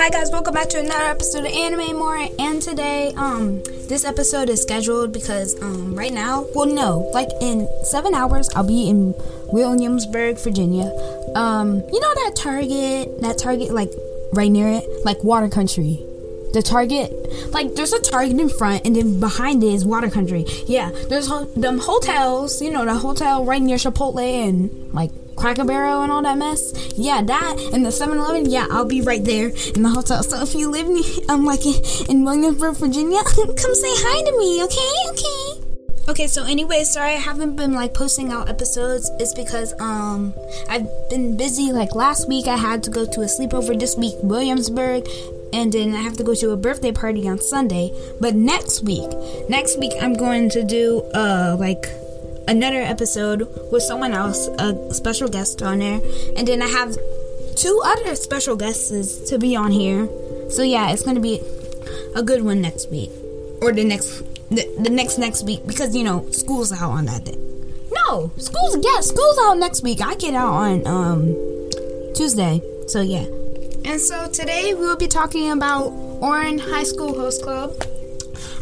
Hi 0.00 0.08
guys, 0.08 0.30
welcome 0.30 0.54
back 0.54 0.70
to 0.70 0.80
another 0.80 1.04
episode 1.04 1.44
of 1.44 1.52
Anime 1.52 1.94
More. 1.94 2.26
And 2.38 2.62
today, 2.62 3.12
um, 3.18 3.62
this 3.86 4.06
episode 4.06 4.48
is 4.48 4.62
scheduled 4.62 5.12
because 5.12 5.60
um, 5.60 5.94
right 5.94 6.10
now, 6.10 6.46
well, 6.54 6.64
no, 6.64 7.00
like 7.12 7.28
in 7.42 7.68
seven 7.84 8.14
hours, 8.14 8.48
I'll 8.56 8.66
be 8.66 8.88
in 8.88 9.14
Williamsburg, 9.52 10.38
Virginia. 10.38 10.84
Um, 11.34 11.82
you 11.92 12.00
know 12.00 12.14
that 12.14 12.32
Target, 12.34 13.20
that 13.20 13.36
Target, 13.36 13.74
like 13.74 13.92
right 14.32 14.50
near 14.50 14.68
it, 14.68 14.84
like 15.04 15.22
Water 15.22 15.50
Country. 15.50 16.02
The 16.54 16.62
Target, 16.62 17.12
like 17.52 17.74
there's 17.74 17.92
a 17.92 18.00
Target 18.00 18.40
in 18.40 18.48
front, 18.48 18.86
and 18.86 18.96
then 18.96 19.20
behind 19.20 19.62
it 19.62 19.74
is 19.74 19.84
Water 19.84 20.08
Country. 20.08 20.46
Yeah, 20.66 20.92
there's 21.10 21.28
ho- 21.28 21.44
them 21.44 21.78
hotels, 21.78 22.62
you 22.62 22.70
know, 22.70 22.86
the 22.86 22.94
hotel 22.94 23.44
right 23.44 23.60
near 23.60 23.76
Chipotle 23.76 24.48
and 24.48 24.94
like 24.94 25.10
Cracker 25.40 25.64
Barrel 25.64 26.02
and 26.02 26.12
all 26.12 26.22
that 26.22 26.36
mess. 26.36 26.72
Yeah, 26.96 27.22
that 27.22 27.56
and 27.72 27.84
the 27.84 27.88
7-Eleven. 27.88 28.50
Yeah, 28.50 28.66
I'll 28.70 28.84
be 28.84 29.00
right 29.00 29.24
there 29.24 29.48
in 29.74 29.82
the 29.82 29.88
hotel. 29.88 30.22
So 30.22 30.42
if 30.42 30.54
you 30.54 30.70
live 30.70 30.86
near, 30.86 31.02
um, 31.30 31.46
like 31.46 31.64
in 32.08 32.24
Williamsburg, 32.24 32.76
Virginia, 32.76 33.22
come 33.24 33.56
say 33.56 33.92
hi 34.04 34.22
to 34.22 34.38
me, 34.38 34.62
okay? 34.64 34.92
Okay. 35.10 35.70
Okay, 36.08 36.26
so 36.26 36.44
anyway, 36.44 36.82
sorry 36.82 37.12
I 37.12 37.22
haven't 37.22 37.56
been 37.56 37.72
like 37.72 37.94
posting 37.94 38.32
out 38.32 38.48
episodes. 38.48 39.10
It's 39.20 39.32
because 39.32 39.72
um 39.80 40.34
I've 40.68 40.88
been 41.08 41.36
busy. 41.36 41.72
Like 41.72 41.94
last 41.94 42.26
week, 42.26 42.48
I 42.48 42.56
had 42.56 42.82
to 42.84 42.90
go 42.90 43.06
to 43.06 43.20
a 43.20 43.26
sleepover. 43.26 43.78
This 43.78 43.96
week, 43.96 44.14
Williamsburg, 44.22 45.06
and 45.52 45.72
then 45.72 45.94
I 45.94 46.00
have 46.00 46.16
to 46.16 46.24
go 46.24 46.34
to 46.34 46.50
a 46.50 46.56
birthday 46.56 46.90
party 46.90 47.28
on 47.28 47.38
Sunday. 47.38 47.92
But 48.20 48.34
next 48.34 48.82
week, 48.82 49.08
next 49.48 49.78
week 49.78 49.92
I'm 50.00 50.14
going 50.14 50.50
to 50.50 50.64
do 50.64 51.02
uh 51.14 51.56
like 51.60 51.86
another 52.48 52.82
episode 52.82 53.48
with 53.70 53.82
someone 53.82 54.12
else, 54.12 54.48
a 54.58 54.94
special 54.94 55.28
guest 55.28 55.62
on 55.62 55.78
there, 55.78 56.00
and 56.36 56.46
then 56.46 56.62
I 56.62 56.68
have 56.68 56.96
two 57.56 57.80
other 57.84 58.14
special 58.16 58.56
guests 58.56 59.28
to 59.30 59.38
be 59.38 59.56
on 59.56 59.70
here. 59.70 60.08
So 60.50 60.62
yeah, 60.62 60.90
it's 60.90 61.02
gonna 61.02 61.20
be 61.20 61.40
a 62.14 62.22
good 62.22 62.42
one 62.42 62.60
next 62.60 62.90
week, 62.90 63.10
or 63.62 63.72
the 63.72 63.84
next 63.84 64.22
the, 64.50 64.66
the 64.78 64.90
next 64.90 65.18
next 65.18 65.44
week 65.44 65.66
because 65.66 65.94
you 65.94 66.02
know 66.02 66.28
school's 66.30 66.72
out 66.72 66.90
on 66.90 67.06
that 67.06 67.24
day. 67.24 67.38
No, 67.92 68.30
school's 68.36 68.76
yeah, 68.84 69.00
school's 69.00 69.38
out 69.42 69.58
next 69.58 69.82
week. 69.82 70.00
I 70.00 70.14
get 70.16 70.34
out 70.34 70.52
on 70.52 70.86
um 70.86 71.34
Tuesday. 72.14 72.60
So 72.86 73.00
yeah. 73.00 73.26
And 73.84 74.00
so 74.00 74.28
today 74.28 74.74
we 74.74 74.80
will 74.80 74.96
be 74.96 75.08
talking 75.08 75.50
about 75.50 75.90
Ouran 76.20 76.60
High 76.60 76.82
School 76.82 77.14
Host 77.14 77.42
Club. 77.42 77.72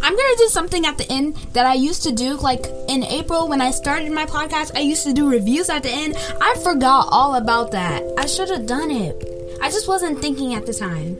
I'm 0.02 0.16
gonna 0.16 0.36
do 0.36 0.48
something 0.48 0.86
at 0.86 0.98
the 0.98 1.10
end 1.10 1.36
that 1.52 1.66
I 1.66 1.74
used 1.74 2.02
to 2.04 2.12
do. 2.12 2.34
Like 2.34 2.66
in 2.88 3.04
April 3.04 3.48
when 3.48 3.60
I 3.60 3.70
started 3.70 4.10
my 4.12 4.26
podcast, 4.26 4.76
I 4.76 4.80
used 4.80 5.04
to 5.04 5.12
do 5.12 5.28
reviews 5.28 5.68
at 5.68 5.82
the 5.82 5.90
end. 5.90 6.16
I 6.40 6.54
forgot 6.62 7.08
all 7.10 7.34
about 7.34 7.72
that. 7.72 8.02
I 8.18 8.26
should 8.26 8.50
have 8.50 8.66
done 8.66 8.90
it. 8.90 9.16
I 9.60 9.70
just 9.70 9.88
wasn't 9.88 10.20
thinking 10.20 10.54
at 10.54 10.66
the 10.66 10.72
time. 10.74 11.16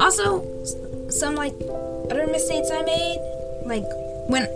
Also, 0.00 0.42
some 1.08 1.34
like 1.34 1.54
other 2.10 2.26
mistakes 2.26 2.70
I 2.70 2.82
made, 2.82 3.18
like 3.66 3.84
when. 4.28 4.46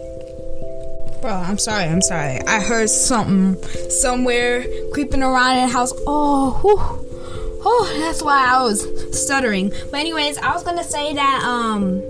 Bro, 1.20 1.32
I'm 1.32 1.58
sorry. 1.58 1.84
I'm 1.84 2.02
sorry. 2.02 2.40
I 2.46 2.60
heard 2.60 2.88
something 2.88 3.62
somewhere 3.90 4.64
creeping 4.92 5.22
around 5.22 5.58
in 5.58 5.66
the 5.66 5.72
house. 5.72 5.92
Oh, 6.06 6.58
whew. 6.62 7.02
Oh, 7.68 7.96
that's 7.98 8.22
why 8.22 8.46
I 8.46 8.62
was 8.62 8.86
stuttering. 9.12 9.70
But 9.90 10.00
anyways, 10.00 10.38
I 10.38 10.52
was 10.54 10.62
gonna 10.62 10.84
say 10.84 11.14
that 11.14 11.42
um 11.42 12.00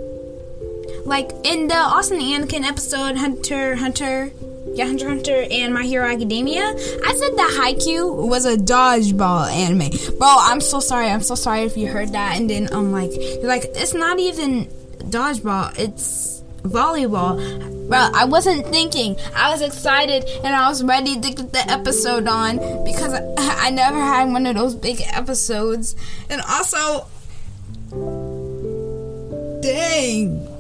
like 1.06 1.30
in 1.44 1.68
the 1.68 1.76
Austin 1.76 2.18
Anakin 2.18 2.64
episode, 2.64 3.16
Hunter 3.16 3.76
Hunter, 3.76 4.30
yeah, 4.74 4.86
Hunter 4.86 5.08
Hunter 5.08 5.46
and 5.50 5.72
My 5.72 5.84
Hero 5.84 6.06
Academia, 6.06 6.62
I 6.62 7.14
said 7.14 7.36
that 7.36 7.56
Haikyuu 7.58 8.28
was 8.28 8.44
a 8.44 8.56
dodgeball 8.56 9.50
anime. 9.50 9.90
Bro, 10.18 10.28
I'm 10.28 10.60
so 10.60 10.80
sorry. 10.80 11.06
I'm 11.06 11.22
so 11.22 11.36
sorry 11.36 11.62
if 11.62 11.76
you 11.76 11.86
heard 11.86 12.12
that. 12.12 12.36
And 12.36 12.50
then 12.50 12.68
I'm 12.72 12.90
like, 12.90 13.10
you're 13.14 13.46
like, 13.46 13.64
it's 13.74 13.94
not 13.94 14.18
even 14.18 14.66
dodgeball. 14.98 15.78
It's 15.78 16.42
volleyball. 16.62 17.88
Bro, 17.88 18.10
I 18.12 18.24
wasn't 18.24 18.66
thinking. 18.66 19.16
I 19.34 19.52
was 19.52 19.62
excited 19.62 20.24
and 20.42 20.54
I 20.56 20.68
was 20.68 20.82
ready 20.82 21.20
to 21.20 21.30
get 21.30 21.52
the 21.52 21.70
episode 21.70 22.26
on 22.26 22.56
because 22.84 23.12
I 23.38 23.70
never 23.70 23.98
had 23.98 24.24
one 24.32 24.44
of 24.46 24.56
those 24.56 24.74
big 24.74 25.00
episodes. 25.14 25.94
And 26.28 26.42
also, 26.42 27.06
dang. 29.62 30.55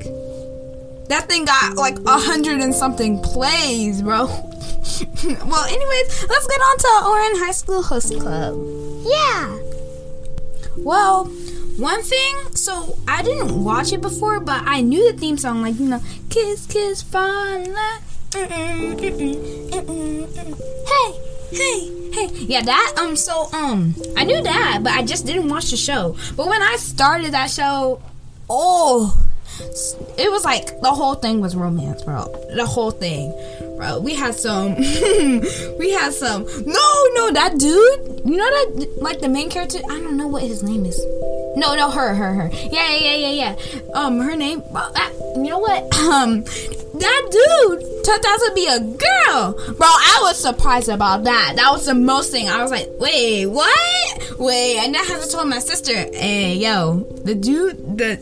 That 1.08 1.28
thing 1.28 1.44
got 1.44 1.76
like 1.76 1.98
a 2.00 2.18
hundred 2.18 2.60
and 2.60 2.74
something 2.74 3.20
plays, 3.22 4.02
bro. 4.02 4.26
well, 4.26 5.64
anyways, 5.64 6.26
let's 6.28 6.46
get 6.46 6.60
on 6.60 6.78
to 6.78 6.88
Ouran 7.04 7.44
High 7.44 7.52
School 7.52 7.82
Host 7.82 8.18
Club. 8.18 8.54
Yeah. 9.06 9.58
Well, 10.78 11.26
one 11.78 12.02
thing, 12.02 12.36
so 12.54 12.98
I 13.06 13.22
didn't 13.22 13.62
watch 13.62 13.92
it 13.92 14.00
before, 14.00 14.40
but 14.40 14.62
I 14.66 14.80
knew 14.80 15.12
the 15.12 15.18
theme 15.18 15.36
song, 15.38 15.62
like 15.62 15.78
you 15.78 15.88
know, 15.88 16.00
kiss, 16.30 16.66
kiss, 16.66 17.02
fun, 17.02 17.68
uh, 17.68 18.00
uh, 18.34 18.38
uh, 18.38 18.96
hey, 20.86 21.12
hey, 21.52 22.10
hey. 22.12 22.28
Yeah, 22.32 22.62
that 22.62 22.94
um, 22.98 23.14
so 23.16 23.48
um, 23.52 23.94
I 24.16 24.24
knew 24.24 24.42
that, 24.42 24.80
but 24.82 24.92
I 24.92 25.02
just 25.02 25.26
didn't 25.26 25.48
watch 25.48 25.70
the 25.70 25.76
show. 25.76 26.16
But 26.36 26.46
when 26.48 26.62
I 26.62 26.76
started 26.76 27.32
that 27.32 27.50
show, 27.50 28.00
oh 28.48 29.25
it 30.18 30.30
was 30.30 30.44
like 30.44 30.80
the 30.80 30.90
whole 30.90 31.14
thing 31.14 31.40
was 31.40 31.54
romance, 31.56 32.02
bro. 32.02 32.26
The 32.54 32.66
whole 32.66 32.90
thing, 32.90 33.32
bro. 33.76 34.00
We 34.00 34.14
had 34.14 34.34
some, 34.34 34.74
we 35.78 35.90
had 35.92 36.12
some. 36.12 36.44
No, 36.44 37.06
no, 37.14 37.30
that 37.32 37.56
dude. 37.58 38.22
You 38.24 38.36
know 38.36 38.50
that, 38.50 38.98
like 39.00 39.20
the 39.20 39.28
main 39.28 39.50
character. 39.50 39.78
I 39.84 39.98
don't 40.00 40.16
know 40.16 40.26
what 40.26 40.42
his 40.42 40.62
name 40.62 40.84
is. 40.84 40.98
No, 41.56 41.74
no, 41.74 41.90
her, 41.90 42.14
her, 42.14 42.34
her. 42.34 42.50
Yeah, 42.52 42.90
yeah, 42.96 43.14
yeah, 43.14 43.28
yeah, 43.28 43.56
yeah. 43.56 43.80
Um, 43.94 44.20
her 44.20 44.36
name. 44.36 44.62
That, 44.72 45.12
you 45.36 45.44
know 45.44 45.58
what? 45.58 45.94
Um, 46.06 46.44
that 46.44 47.28
dude 47.30 48.04
turned 48.04 48.24
out 48.24 48.38
to 48.38 48.52
be 48.54 48.66
a 48.68 48.78
girl, 48.80 49.52
bro. 49.74 49.86
I 49.86 50.20
was 50.22 50.38
surprised 50.38 50.88
about 50.88 51.24
that. 51.24 51.54
That 51.56 51.70
was 51.72 51.86
the 51.86 51.94
most 51.94 52.30
thing. 52.30 52.48
I 52.48 52.62
was 52.62 52.70
like, 52.70 52.88
wait, 52.98 53.46
what? 53.46 54.38
Wait, 54.38 54.78
and 54.78 54.96
I 54.96 55.02
had 55.02 55.20
to 55.20 55.28
tell 55.28 55.44
my 55.44 55.58
sister, 55.58 55.92
hey, 55.92 56.54
yo, 56.56 57.00
the 57.24 57.34
dude, 57.34 57.98
the 57.98 58.16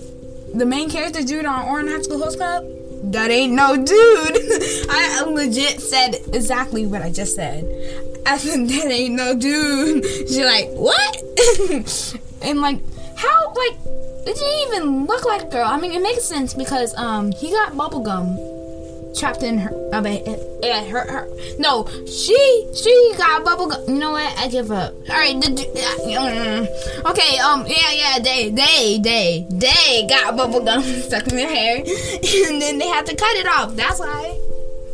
the 0.55 0.67
main 0.67 0.89
character 0.89 1.23
dude 1.23 1.47
on 1.47 1.67
Ouran 1.67 1.91
High 1.91 2.03
School 2.03 2.23
Host 2.23 2.39
Club, 2.39 2.65
that 3.13 3.31
ain't 3.31 3.53
no 3.53 3.77
dude. 3.77 3.87
I 4.91 5.23
legit 5.27 5.81
said 5.81 6.17
exactly 6.33 6.87
what 6.87 7.03
I 7.03 7.11
just 7.11 7.35
said. 7.35 7.65
I 8.27 8.39
said 8.39 8.69
that 8.69 8.91
ain't 8.91 9.15
no 9.15 9.35
dude. 9.35 10.05
She's 10.05 10.39
like 10.39 10.69
what? 10.71 11.23
and 12.43 12.61
like 12.61 12.81
how 13.17 13.53
like 13.55 13.77
it 14.27 14.37
didn't 14.37 14.75
even 14.75 15.07
look 15.07 15.25
like 15.25 15.43
a 15.43 15.47
girl. 15.47 15.67
I 15.67 15.79
mean, 15.79 15.93
it 15.93 16.03
makes 16.03 16.25
sense 16.25 16.55
because 16.55 16.95
um 16.97 17.33
he 17.33 17.51
got 17.51 17.73
bubblegum 17.73 18.55
trapped 19.15 19.43
in 19.43 19.59
her. 19.59 19.91
I 19.93 20.01
mean, 20.01 20.25
yeah, 20.63 20.85
her, 20.85 21.01
her. 21.01 21.29
No, 21.59 21.87
she, 22.07 22.69
she 22.75 23.15
got 23.17 23.45
bubble 23.45 23.69
gum. 23.69 23.83
You 23.89 23.95
know 23.95 24.13
what? 24.13 24.37
I 24.39 24.49
give 24.49 24.71
up. 24.71 24.95
All 25.09 25.15
right. 25.15 25.37
Uh, 25.37 26.67
okay. 27.11 27.39
Um. 27.39 27.67
Yeah. 27.67 27.93
Yeah. 27.93 28.19
They, 28.19 28.51
they, 28.51 28.99
they, 28.99 29.47
they 29.51 30.07
got 30.09 30.37
bubble 30.37 30.65
gum 30.65 30.83
stuck 31.03 31.27
in 31.29 31.37
their 31.37 31.49
hair, 31.49 31.77
and 31.79 32.61
then 32.61 32.79
they 32.79 32.89
had 32.89 33.07
to 33.07 33.17
cut 33.17 33.37
it 33.37 33.47
off. 33.47 33.75
That's 33.77 34.01
why 34.01 34.39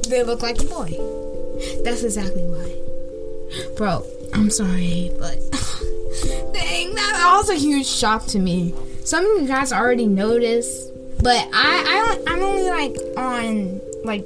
they 0.08 0.22
look 0.22 0.42
like 0.42 0.60
a 0.60 0.64
boy. 0.64 0.90
That's 1.84 2.02
exactly 2.02 2.42
why, 2.42 3.74
bro. 3.76 4.04
I'm 4.32 4.50
sorry, 4.50 5.10
but 5.18 5.38
dang, 6.52 6.94
that 6.94 7.34
was 7.36 7.50
a 7.50 7.54
huge 7.54 7.86
shock 7.86 8.26
to 8.26 8.38
me. 8.38 8.74
Some 9.04 9.26
of 9.26 9.42
you 9.42 9.48
guys 9.48 9.72
already 9.72 10.06
noticed, 10.06 10.92
but 11.22 11.48
I, 11.52 12.18
I, 12.26 12.32
I'm 12.32 12.42
only 12.42 12.70
like 12.70 12.96
on 13.16 13.79
like 14.04 14.24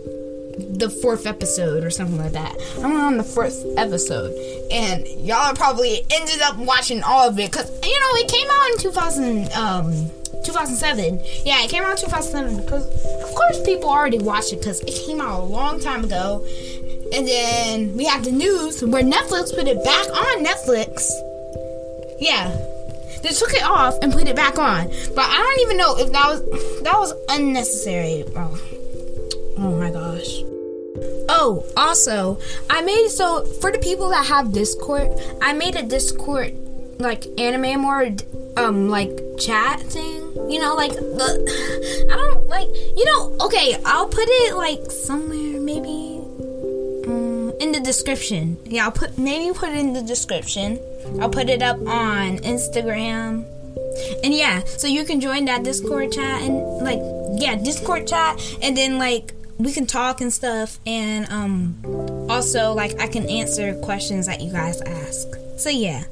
the 0.56 0.88
fourth 1.02 1.26
episode 1.26 1.84
or 1.84 1.90
something 1.90 2.18
like 2.18 2.32
that. 2.32 2.54
I'm 2.78 2.92
on 2.92 3.16
the 3.16 3.24
fourth 3.24 3.64
episode, 3.76 4.32
and 4.70 5.06
y'all 5.26 5.54
probably 5.54 6.02
ended 6.10 6.40
up 6.42 6.56
watching 6.58 7.02
all 7.02 7.28
of 7.28 7.38
it 7.38 7.50
because 7.50 7.70
you 7.84 8.00
know 8.00 8.10
it 8.14 8.28
came 8.28 8.46
out 8.50 8.70
in 8.70 8.78
2000, 8.78 9.52
um, 9.52 10.10
2007. 10.44 11.20
Yeah, 11.44 11.62
it 11.64 11.70
came 11.70 11.82
out 11.82 11.90
in 11.92 11.96
2007 11.96 12.56
because 12.64 12.86
of 13.22 13.34
course 13.34 13.60
people 13.64 13.88
already 13.88 14.18
watched 14.18 14.52
it 14.52 14.60
because 14.60 14.80
it 14.82 15.06
came 15.06 15.20
out 15.20 15.40
a 15.40 15.44
long 15.44 15.80
time 15.80 16.04
ago. 16.04 16.44
And 17.12 17.28
then 17.28 17.96
we 17.96 18.04
have 18.06 18.24
the 18.24 18.32
news 18.32 18.82
where 18.82 19.02
Netflix 19.02 19.54
put 19.54 19.68
it 19.68 19.82
back 19.84 20.06
on 20.08 20.44
Netflix. 20.44 21.10
Yeah, 22.20 22.48
they 23.22 23.30
took 23.30 23.52
it 23.52 23.62
off 23.62 23.94
and 24.02 24.12
put 24.12 24.26
it 24.28 24.36
back 24.36 24.58
on. 24.58 24.88
But 25.14 25.26
I 25.28 25.36
don't 25.36 25.60
even 25.60 25.76
know 25.76 25.96
if 25.98 26.12
that 26.12 26.28
was 26.28 26.40
that 26.82 26.98
was 26.98 27.12
unnecessary. 27.30 28.24
Oh 29.58 29.76
my 29.76 29.90
gosh. 29.90 30.42
Oh, 31.28 31.64
also, 31.76 32.38
I 32.70 32.82
made 32.82 33.08
so 33.08 33.44
for 33.60 33.72
the 33.72 33.78
people 33.78 34.10
that 34.10 34.26
have 34.26 34.52
Discord, 34.52 35.10
I 35.42 35.52
made 35.52 35.76
a 35.76 35.82
Discord 35.82 36.54
like 36.98 37.26
anime 37.38 37.80
more 37.80 38.08
um 38.56 38.88
like 38.88 39.10
chat 39.38 39.80
thing. 39.80 40.22
You 40.50 40.60
know, 40.60 40.74
like 40.74 40.92
the 40.92 42.06
I 42.12 42.16
don't 42.16 42.46
like 42.48 42.68
you 42.68 43.04
know. 43.04 43.36
Okay, 43.46 43.76
I'll 43.84 44.08
put 44.08 44.26
it 44.26 44.54
like 44.54 44.90
somewhere 44.90 45.60
maybe 45.60 46.20
um, 47.06 47.52
in 47.60 47.72
the 47.72 47.80
description. 47.80 48.58
Yeah, 48.64 48.84
I'll 48.86 48.92
put 48.92 49.18
maybe 49.18 49.52
put 49.56 49.70
it 49.70 49.78
in 49.78 49.92
the 49.92 50.02
description. 50.02 50.78
I'll 51.20 51.30
put 51.30 51.48
it 51.48 51.62
up 51.62 51.78
on 51.86 52.38
Instagram 52.38 53.44
And 54.22 54.34
yeah, 54.34 54.64
so 54.64 54.86
you 54.86 55.04
can 55.04 55.20
join 55.20 55.44
that 55.46 55.62
Discord 55.62 56.12
chat 56.12 56.42
and 56.42 56.56
like 56.82 57.00
yeah, 57.40 57.56
Discord 57.56 58.06
chat 58.06 58.40
and 58.62 58.76
then 58.76 58.98
like 58.98 59.32
we 59.58 59.72
can 59.72 59.86
talk 59.86 60.20
and 60.20 60.32
stuff 60.32 60.78
and 60.86 61.30
um 61.30 61.76
also 62.28 62.72
like 62.72 63.00
I 63.00 63.06
can 63.06 63.28
answer 63.28 63.74
questions 63.80 64.26
that 64.26 64.40
you 64.40 64.52
guys 64.52 64.80
ask. 64.82 65.28
So 65.56 65.70
yeah. 65.70 66.04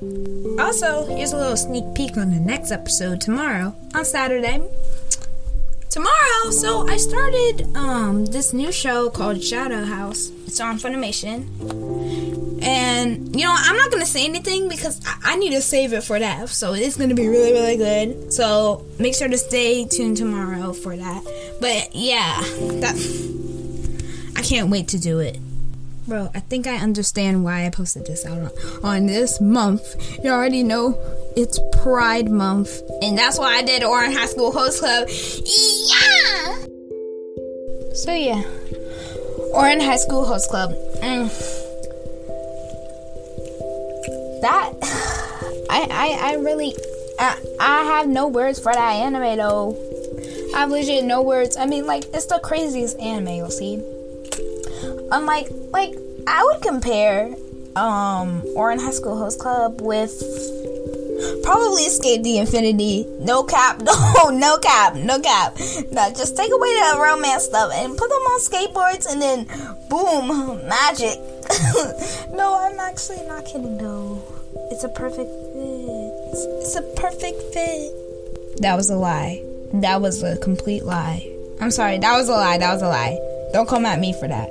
Also, 0.59 1.07
here's 1.07 1.33
a 1.33 1.37
little 1.37 1.57
sneak 1.57 1.85
peek 1.95 2.17
on 2.17 2.31
the 2.31 2.39
next 2.41 2.71
episode 2.71 3.21
tomorrow 3.21 3.75
on 3.95 4.05
Saturday. 4.05 4.61
Tomorrow, 5.91 6.51
so 6.51 6.89
I 6.89 6.97
started 6.97 7.77
um 7.77 8.25
this 8.27 8.53
new 8.53 8.73
show 8.73 9.11
called 9.11 9.43
Shadow 9.43 9.85
House. 9.85 10.31
It's 10.47 10.61
on 10.61 10.79
Funimation. 10.79 12.52
And 12.63 13.35
you 13.35 13.45
know, 13.45 13.55
I'm 13.57 13.77
not 13.77 13.91
gonna 13.91 14.07
say 14.07 14.25
anything 14.25 14.69
because 14.69 15.01
I, 15.07 15.33
I 15.33 15.37
need 15.37 15.51
to 15.51 15.61
save 15.61 15.93
it 15.93 16.03
for 16.03 16.19
that. 16.19 16.49
So 16.49 16.75
it's 16.75 16.97
gonna 16.97 17.15
be 17.15 17.29
really, 17.29 17.53
really 17.53 17.77
good. 17.77 18.33
So 18.33 18.87
make 18.99 19.15
sure 19.15 19.29
to 19.29 19.39
stay 19.39 19.85
tuned 19.85 20.17
tomorrow 20.17 20.73
for 20.73 20.97
that. 20.97 21.25
But 21.61 21.95
yeah, 21.95 22.41
that 22.81 22.95
I 24.37 24.43
can't 24.43 24.71
wait 24.71 24.89
to 24.89 24.99
do 24.99 25.19
it. 25.19 25.39
Bro, 26.07 26.31
I 26.35 26.41
think 26.41 26.67
I 26.67 26.77
understand 26.77 27.45
why 27.45 27.65
I 27.65 27.71
posted 27.71 28.07
this 28.07 28.27
out 28.27 28.37
on, 28.37 28.51
on 28.83 29.07
this 29.07 29.41
month. 29.41 30.19
You 30.25 30.31
already 30.31 30.65
know 30.65 30.99
it's 31.37 31.61
Pride 31.81 32.29
Month, 32.29 32.83
and 33.03 33.17
that's 33.17 33.39
why 33.39 33.59
I 33.59 33.63
did 33.63 33.83
Ouran 33.83 34.13
High 34.13 34.27
School 34.27 34.51
Host 34.51 34.81
Club. 34.81 35.09
Yeah! 35.09 36.67
So, 37.95 38.13
yeah. 38.13 38.43
Ouran 39.55 39.81
High 39.81 39.97
School 39.97 40.25
Host 40.25 40.51
Club. 40.51 40.73
Mm. 41.03 41.62
That. 44.43 44.75
I, 45.71 45.87
I, 45.91 46.19
I 46.33 46.35
really. 46.35 46.75
I, 47.19 47.41
I 47.59 47.83
have 47.85 48.09
no 48.09 48.29
words 48.29 48.59
for 48.59 48.73
that 48.73 48.93
anime, 48.95 49.39
though. 49.39 49.77
I 50.55 50.61
have 50.61 50.71
legit 50.71 51.05
no 51.05 51.23
words. 51.23 51.57
I 51.57 51.67
mean, 51.67 51.87
like, 51.87 52.05
it's 52.13 52.27
the 52.27 52.39
craziest 52.39 52.99
anime 52.99 53.29
you'll 53.29 53.51
see. 53.51 53.83
Unlike, 55.11 55.49
like, 55.71 55.95
like 55.95 55.95
I 56.27 56.45
would 56.45 56.63
compare 56.63 57.27
um 57.77 58.43
Ouran 58.55 58.81
High 58.81 58.91
School 58.93 59.17
Host 59.17 59.39
Club 59.39 59.81
with 59.81 60.13
probably 61.43 61.85
SK8 61.85 62.23
the 62.23 62.39
Infinity. 62.39 63.07
No 63.21 63.43
cap, 63.43 63.81
no, 63.83 64.31
no 64.31 64.59
cap, 64.59 64.95
no 64.95 65.21
cap. 65.21 65.57
No, 65.91 66.11
just 66.11 66.37
take 66.37 66.53
away 66.53 66.69
the 66.93 66.99
romance 67.01 67.45
stuff 67.45 67.73
and 67.75 67.97
put 67.97 68.09
them 68.09 68.19
on 68.19 68.41
skateboards 68.41 69.11
and 69.11 69.23
then 69.23 69.45
boom, 69.89 70.67
magic. 70.69 71.19
no, 72.33 72.57
I'm 72.59 72.81
actually 72.81 73.23
not 73.27 73.45
kidding 73.45 73.79
though. 73.79 74.23
It's 74.71 74.85
a 74.85 74.89
perfect 74.89 75.29
fit. 75.29 76.13
It's 76.63 76.77
a 76.77 76.83
perfect 76.97 77.43
fit. 77.53 78.61
That 78.63 78.77
was 78.77 78.91
a 78.91 78.97
lie. 78.97 79.43
That 79.75 80.01
was 80.01 80.23
a 80.23 80.37
complete 80.39 80.85
lie. 80.85 81.29
I'm 81.61 81.71
sorry, 81.71 81.99
that 81.99 82.17
was 82.17 82.29
a 82.29 82.33
lie. 82.33 82.59
That 82.59 82.73
was 82.73 82.83
a 82.83 82.89
lie. 82.89 83.19
Don't 83.53 83.69
come 83.69 83.85
at 83.87 83.99
me 83.99 84.13
for 84.15 84.29
that. 84.29 84.51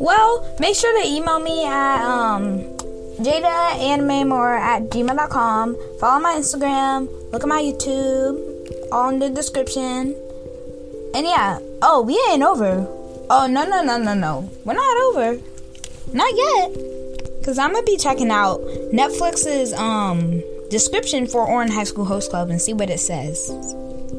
Well, 0.00 0.44
make 0.58 0.74
sure 0.74 1.02
to 1.02 1.08
email 1.08 1.38
me 1.38 1.64
at 1.64 2.02
um, 2.02 2.60
jadaanimemore 3.18 4.58
at 4.58 4.82
gmail.com. 4.90 5.76
Follow 6.00 6.20
my 6.20 6.34
Instagram. 6.34 7.08
Look 7.32 7.42
at 7.42 7.48
my 7.48 7.62
YouTube. 7.62 8.90
All 8.90 9.10
in 9.10 9.20
the 9.20 9.30
description. 9.30 10.16
And 11.14 11.26
yeah. 11.26 11.60
Oh, 11.82 12.02
we 12.02 12.20
ain't 12.30 12.42
over. 12.42 12.86
Oh, 13.30 13.46
no, 13.46 13.64
no, 13.64 13.82
no, 13.82 13.96
no, 13.98 14.14
no. 14.14 14.50
We're 14.64 14.74
not 14.74 14.96
over. 15.02 15.40
Not 16.12 16.32
yet. 16.36 16.72
Because 17.38 17.58
I'm 17.58 17.74
to 17.74 17.82
be 17.82 17.96
checking 17.96 18.30
out 18.30 18.60
Netflix's 18.92 19.72
um 19.72 20.42
description 20.70 21.26
for 21.26 21.46
Ouran 21.46 21.70
High 21.70 21.84
School 21.84 22.04
Host 22.04 22.30
Club 22.30 22.50
and 22.50 22.60
see 22.60 22.72
what 22.72 22.88
it 22.88 23.00
says. 23.00 23.50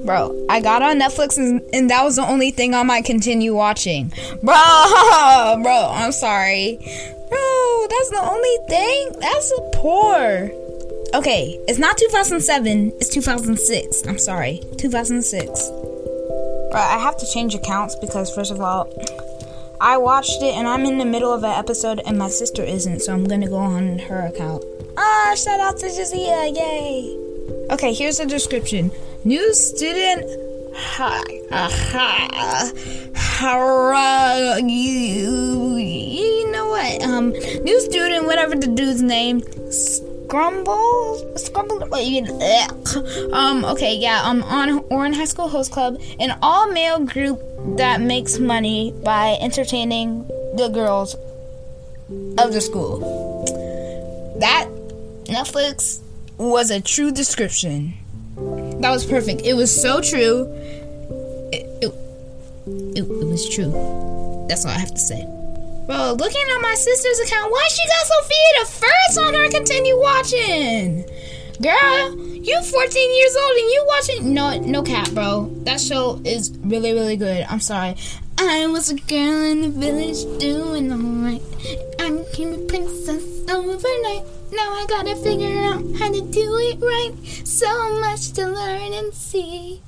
Bro, 0.06 0.46
I 0.50 0.60
got 0.60 0.82
on 0.82 1.00
Netflix 1.00 1.38
and, 1.38 1.62
and, 1.74 1.90
that 1.90 2.04
was 2.04 2.18
the 2.18 2.28
only 2.28 2.52
thing 2.52 2.74
I 2.74 2.84
might 2.84 3.06
continue 3.06 3.56
watching. 3.56 4.12
Bro, 4.44 5.62
bro, 5.64 5.92
I'm 5.94 6.12
sorry. 6.12 6.78
Bro, 7.30 7.88
that's 7.90 8.10
the 8.10 8.22
only 8.22 8.58
thing? 8.68 9.20
That's 9.20 9.54
poor. 9.74 10.52
Okay, 11.14 11.58
it's 11.68 11.80
not 11.80 11.98
2007, 11.98 12.92
it's 13.00 13.10
2006. 13.10 14.08
I'm 14.08 14.18
sorry, 14.18 14.62
2006. 14.78 15.70
Bro, 15.70 16.82
I 16.82 16.98
have 17.00 17.16
to 17.18 17.26
change 17.32 17.56
accounts 17.56 17.96
because, 17.96 18.34
first 18.34 18.52
of 18.52 18.60
all, 18.60 18.86
I 19.84 19.98
watched 19.98 20.42
it 20.42 20.56
and 20.56 20.66
I'm 20.66 20.86
in 20.86 20.98
the 20.98 21.04
middle 21.04 21.34
of 21.34 21.44
an 21.44 21.52
episode 21.52 22.00
and 22.06 22.18
my 22.18 22.30
sister 22.30 22.64
isn't, 22.64 23.02
so 23.02 23.12
I'm 23.12 23.26
gonna 23.26 23.50
go 23.50 23.58
on 23.58 24.00
her 24.00 24.28
account. 24.28 24.64
Ah, 24.96 25.34
shout 25.36 25.60
out 25.60 25.78
to 25.80 25.88
Jazia, 25.88 26.56
yay! 26.56 27.20
Okay, 27.70 27.94
here's 27.94 28.18
the 28.18 28.26
description. 28.26 28.94
New 29.26 29.54
student. 29.54 30.24
Hi. 30.74 31.22
Uh, 31.52 31.70
you, 34.66 35.76
you 35.76 36.52
know 36.54 36.70
what? 36.70 37.04
Um, 37.04 37.32
new 37.32 37.82
student, 37.82 38.26
whatever 38.26 38.56
the 38.56 38.68
dude's 38.68 39.02
name. 39.02 39.42
Scrumble? 40.34 41.38
Scrumble? 41.38 43.34
Um, 43.34 43.64
okay, 43.66 43.96
yeah, 43.96 44.20
I'm 44.24 44.42
on 44.42 44.80
Ouran 44.90 45.14
High 45.14 45.26
School 45.26 45.48
Host 45.48 45.72
Club, 45.72 46.02
an 46.20 46.36
all 46.42 46.72
male 46.72 47.06
group 47.06 47.40
that 47.78 48.02
makes 48.02 48.40
money 48.40 48.96
by 49.04 49.38
entertaining 49.40 50.26
the 50.56 50.70
girls 50.74 51.14
of 52.40 52.52
the 52.52 52.62
school. 52.62 53.46
That 54.40 54.68
Netflix 55.26 56.00
was 56.40 56.72
a 56.72 56.82
true 56.82 57.12
description. 57.12 57.94
That 58.82 58.90
was 58.90 59.06
perfect. 59.06 59.42
It 59.42 59.54
was 59.54 59.70
so 59.70 60.02
true. 60.02 60.52
It, 61.54 61.68
it, 61.84 61.94
it, 62.98 63.04
it 63.04 63.28
was 63.28 63.48
true. 63.54 63.70
That's 64.50 64.66
all 64.66 64.72
I 64.72 64.80
have 64.80 64.96
to 64.96 65.00
say. 65.00 65.43
Bro, 65.86 66.14
looking 66.14 66.42
at 66.56 66.62
my 66.62 66.76
sister's 66.76 67.20
account, 67.20 67.52
why 67.52 67.68
she 67.70 67.82
got 67.88 68.06
Sofia 68.08 68.50
the 68.60 68.66
first 68.66 69.20
on 69.20 69.34
her 69.34 69.50
continue 69.50 70.00
watching? 70.00 71.04
Girl, 71.62 72.16
you 72.18 72.62
14 72.62 73.16
years 73.16 73.36
old 73.36 73.58
and 73.58 73.70
you 73.70 73.86
watching 73.88 74.34
no 74.34 74.60
no 74.60 74.82
cap, 74.82 75.10
bro. 75.12 75.50
That 75.64 75.82
show 75.82 76.22
is 76.24 76.52
really, 76.62 76.94
really 76.94 77.18
good. 77.18 77.46
I'm 77.50 77.60
sorry. 77.60 77.96
I 78.38 78.66
was 78.68 78.90
a 78.90 78.96
girl 78.96 79.44
in 79.44 79.62
the 79.62 79.70
village 79.70 80.24
doing 80.40 80.92
alright. 80.92 81.42
I 82.00 82.10
became 82.12 82.54
a 82.54 82.58
princess 82.60 83.24
overnight. 83.50 84.24
Now 84.54 84.74
I 84.74 84.86
gotta 84.88 85.16
figure 85.18 85.58
out 85.64 85.84
how 86.00 86.12
to 86.12 86.22
do 86.32 86.58
it 86.58 86.80
right. 86.82 87.14
So 87.46 88.00
much 88.00 88.32
to 88.34 88.48
learn 88.48 88.94
and 88.94 89.14
see. 89.14 89.82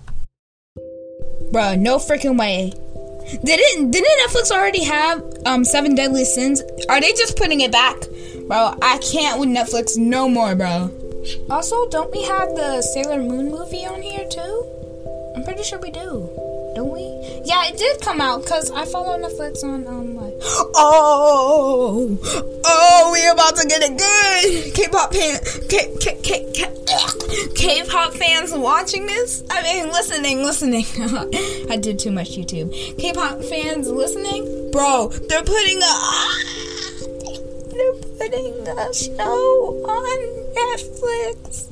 Bruh, 1.52 1.80
no 1.80 1.98
freaking 1.98 2.38
way. 2.38 2.74
Didn't 3.44 3.92
didn't 3.92 4.20
Netflix 4.28 4.52
already 4.52 4.84
have 4.84 5.24
um 5.46 5.64
Seven 5.66 5.96
Deadly 5.96 6.26
Sins? 6.26 6.62
Are 6.90 7.02
they 7.02 7.12
just 7.14 7.38
putting 7.38 7.62
it 7.62 7.72
back? 7.72 7.96
Bro, 8.48 8.78
I 8.82 9.00
can't 9.00 9.40
with 9.40 9.50
Netflix 9.50 9.98
no 9.98 10.30
more, 10.30 10.56
bro. 10.56 10.92
Also, 11.50 11.90
don't 11.90 12.12
we 12.12 12.24
have 12.24 12.50
the 12.56 12.82
Sailor 12.82 13.22
Moon 13.22 13.50
movie 13.50 13.86
on 13.86 14.02
here 14.02 14.28
too? 14.30 15.34
I'm 15.36 15.44
pretty 15.44 15.64
sure 15.64 15.80
we 15.80 15.90
do? 15.90 16.30
Yeah, 17.46 17.68
it 17.68 17.78
did 17.78 18.02
come 18.02 18.22
out 18.22 18.42
because 18.42 18.72
I 18.72 18.86
follow 18.86 19.20
Netflix 19.20 19.64
on 19.64 19.86
um. 19.88 20.16
Like, 20.16 20.34
oh, 20.42 22.18
oh, 22.66 23.10
we 23.14 23.28
about 23.28 23.56
to 23.58 23.68
get 23.68 23.84
it 23.84 23.98
good. 23.98 24.74
K-pop 24.74 25.14
fan, 25.14 25.40
K, 25.70 25.96
K, 26.00 26.20
K, 26.24 26.52
K, 26.54 26.66
K-pop 27.56 28.14
fans 28.14 28.52
watching 28.52 29.06
this. 29.06 29.44
I 29.52 29.62
mean, 29.62 29.92
listening, 29.92 30.44
listening. 30.44 30.86
I 31.70 31.78
did 31.78 32.00
too 32.00 32.12
much 32.12 32.32
YouTube. 32.32 32.98
K-pop 32.98 33.44
fans 33.44 33.90
listening, 33.90 34.72
bro. 34.72 35.10
They're 35.30 35.44
putting 35.44 35.84
a. 35.84 35.94
They're 37.70 37.94
putting 38.18 38.68
a 38.68 38.94
show 38.94 39.84
on 39.86 40.56
Netflix. 40.56 41.70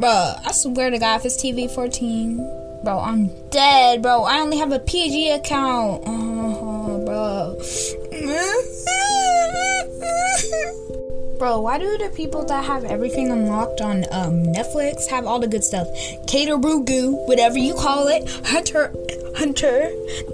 Bro, 0.00 0.34
I 0.44 0.50
swear 0.50 0.90
to 0.90 0.98
God, 0.98 1.20
if 1.20 1.26
it's 1.26 1.36
TV 1.36 1.70
14. 1.70 2.61
Bro, 2.84 2.98
I'm 2.98 3.30
dead, 3.50 4.02
bro. 4.02 4.24
I 4.24 4.40
only 4.40 4.58
have 4.58 4.72
a 4.72 4.80
PG 4.80 5.30
account. 5.30 6.02
Oh, 6.04 7.04
bro. 7.06 7.54
bro, 11.38 11.60
why 11.60 11.78
do 11.78 11.96
the 11.98 12.10
people 12.16 12.44
that 12.46 12.64
have 12.64 12.82
everything 12.84 13.30
unlocked 13.30 13.80
on 13.80 14.04
um, 14.10 14.42
Netflix 14.46 15.06
have 15.06 15.26
all 15.26 15.38
the 15.38 15.46
good 15.46 15.62
stuff? 15.62 15.86
Kakegurui, 16.26 17.28
whatever 17.28 17.56
you 17.56 17.74
call 17.74 18.08
it. 18.08 18.28
Hunter, 18.46 18.92
Hunter, 19.36 19.88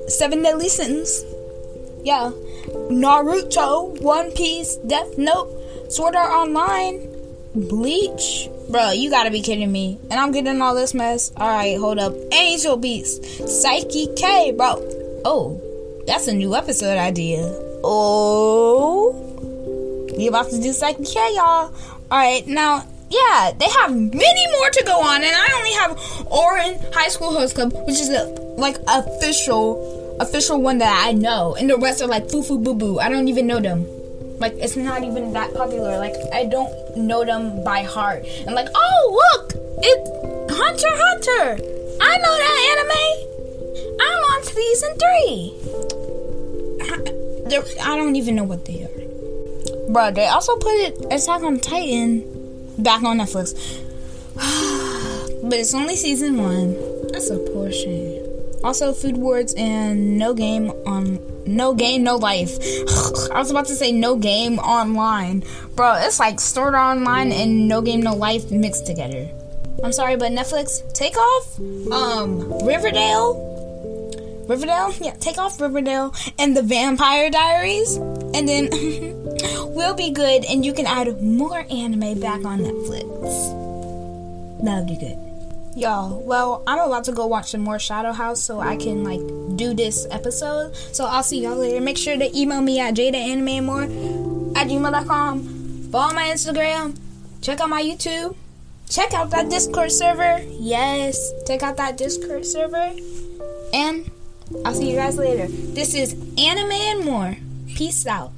Seven 0.06 0.42
Deadly 0.42 0.70
Sins. 0.70 1.22
Yeah. 2.02 2.30
Naruto, 2.88 4.00
One 4.00 4.32
Piece, 4.32 4.76
Death 4.76 5.18
Note, 5.18 5.50
Sword 5.90 6.16
Art 6.16 6.32
Online, 6.32 7.14
Bleach. 7.54 8.48
Bro, 8.70 8.92
you 8.92 9.10
gotta 9.10 9.30
be 9.30 9.40
kidding 9.40 9.70
me. 9.72 9.98
And 10.10 10.20
I'm 10.20 10.32
getting 10.32 10.60
all 10.60 10.74
this 10.74 10.94
mess. 10.94 11.32
Alright, 11.36 11.78
hold 11.78 11.98
up. 11.98 12.14
Angel 12.32 12.76
Beats. 12.76 13.18
Saiki 13.18 14.14
K, 14.16 14.52
bro. 14.52 14.76
Oh, 15.24 15.60
that's 16.06 16.28
a 16.28 16.34
new 16.34 16.54
episode 16.54 16.98
idea. 16.98 17.40
Oh. 17.82 19.24
We 20.16 20.28
about 20.28 20.50
to 20.50 20.60
do 20.60 20.70
Saiki 20.70 21.12
K, 21.12 21.34
y'all. 21.34 21.72
Alright, 22.10 22.46
now, 22.46 22.84
yeah, 23.10 23.52
they 23.58 23.68
have 23.80 23.90
many 23.90 24.46
more 24.58 24.70
to 24.70 24.82
go 24.84 25.00
on, 25.00 25.22
and 25.22 25.34
I 25.34 25.48
only 25.56 25.72
have 25.72 25.96
Ouran 26.30 26.94
High 26.94 27.08
School 27.08 27.32
Host 27.32 27.54
Club, 27.54 27.72
which 27.86 27.98
is 27.98 28.10
a 28.10 28.24
like 28.58 28.76
official, 28.86 30.16
official 30.20 30.60
one 30.60 30.78
that 30.78 31.06
I 31.06 31.12
know, 31.12 31.54
and 31.54 31.70
the 31.70 31.78
rest 31.78 32.02
are 32.02 32.06
like 32.08 32.30
foo 32.30 32.42
foo 32.42 32.58
boo 32.58 32.74
boo. 32.74 32.98
I 32.98 33.08
don't 33.08 33.28
even 33.28 33.46
know 33.46 33.60
them. 33.60 33.86
Like 34.38 34.54
it's 34.54 34.76
not 34.76 35.02
even 35.02 35.32
that 35.32 35.52
popular. 35.54 35.98
Like 35.98 36.14
I 36.32 36.44
don't 36.44 36.96
know 36.96 37.24
them 37.24 37.62
by 37.64 37.82
heart. 37.82 38.24
And 38.46 38.54
like, 38.54 38.68
oh 38.74 39.32
look, 39.32 39.52
it's 39.82 40.10
Hunter 40.54 40.92
Hunter. 40.92 41.62
I 42.00 42.16
know 42.18 42.36
that 42.38 42.56
anime. 42.70 43.28
I'm 44.00 44.22
on 44.32 44.42
season 44.44 44.94
three. 45.02 45.54
I 47.80 47.96
don't 47.96 48.16
even 48.16 48.36
know 48.36 48.44
what 48.44 48.64
they 48.66 48.84
are. 48.84 48.98
Bro, 49.92 50.12
they 50.12 50.26
also 50.26 50.56
put 50.56 50.74
it 50.74 51.00
Attack 51.10 51.42
on 51.42 51.58
Titan 51.60 52.22
back 52.78 53.02
on 53.02 53.18
Netflix. 53.18 53.54
but 55.42 55.58
it's 55.58 55.74
only 55.74 55.96
season 55.96 56.36
one. 56.36 56.74
That's 57.08 57.30
a 57.30 57.38
poor 57.38 57.72
shame. 57.72 58.22
Also, 58.62 58.92
Food 58.92 59.16
Wars 59.16 59.54
and 59.54 60.18
No 60.18 60.34
Game 60.34 60.70
on 60.86 61.18
No 61.48 61.74
Game 61.74 62.02
No 62.04 62.16
Life. 62.16 62.58
I 63.32 63.38
was 63.38 63.50
about 63.50 63.66
to 63.66 63.74
say 63.74 63.90
No 63.90 64.16
Game 64.16 64.58
Online, 64.58 65.42
bro. 65.74 65.94
It's 65.94 66.20
like 66.20 66.38
Art 66.56 66.74
Online 66.74 67.32
and 67.32 67.66
No 67.66 67.80
Game 67.80 68.02
No 68.02 68.14
Life 68.14 68.50
mixed 68.50 68.86
together. 68.86 69.28
I'm 69.82 69.92
sorry, 69.92 70.16
but 70.16 70.32
Netflix, 70.32 70.92
take 70.92 71.16
off 71.16 71.58
um 71.92 72.64
Riverdale. 72.64 73.46
Riverdale, 74.48 74.92
yeah, 75.00 75.14
take 75.20 75.38
off 75.38 75.60
Riverdale 75.60 76.14
and 76.38 76.56
the 76.56 76.62
Vampire 76.62 77.30
Diaries, 77.30 77.96
and 77.96 78.48
then 78.48 78.68
we'll 79.74 79.94
be 79.94 80.10
good, 80.10 80.44
and 80.46 80.64
you 80.64 80.72
can 80.72 80.86
add 80.86 81.22
more 81.22 81.66
anime 81.70 82.18
back 82.18 82.44
on 82.44 82.60
Netflix. 82.60 83.54
That'll 84.64 84.86
be 84.86 84.96
good. 84.96 85.27
Y'all, 85.78 86.18
well, 86.18 86.64
I'm 86.66 86.80
about 86.80 87.04
to 87.04 87.12
go 87.12 87.28
watch 87.28 87.52
some 87.52 87.60
more 87.60 87.78
Shadow 87.78 88.10
House 88.10 88.42
so 88.42 88.58
I 88.58 88.76
can 88.76 89.04
like 89.04 89.20
do 89.56 89.74
this 89.74 90.08
episode. 90.10 90.74
So 90.92 91.04
I'll 91.06 91.22
see 91.22 91.44
y'all 91.44 91.54
later. 91.54 91.80
Make 91.80 91.96
sure 91.96 92.18
to 92.18 92.36
email 92.36 92.60
me 92.60 92.80
at 92.80 92.94
jadaanimemore 92.94 94.56
at 94.56 94.66
gmail.com. 94.66 95.88
Follow 95.92 96.14
my 96.14 96.24
Instagram. 96.24 96.98
Check 97.42 97.60
out 97.60 97.68
my 97.68 97.80
YouTube. 97.80 98.34
Check 98.90 99.14
out 99.14 99.30
that 99.30 99.50
Discord 99.50 99.92
server. 99.92 100.40
Yes, 100.58 101.30
check 101.46 101.62
out 101.62 101.76
that 101.76 101.96
Discord 101.96 102.44
server. 102.44 102.92
And 103.72 104.10
I'll 104.64 104.74
see 104.74 104.90
you 104.90 104.96
guys 104.96 105.16
later. 105.16 105.46
This 105.46 105.94
is 105.94 106.14
Anime 106.36 106.72
and 106.72 107.04
More. 107.04 107.36
Peace 107.76 108.04
out. 108.04 108.32